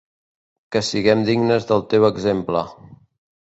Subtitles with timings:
[0.75, 2.69] Que siguem dignes del teu exemple.